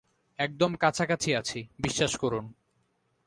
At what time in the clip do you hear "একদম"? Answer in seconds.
0.39-0.75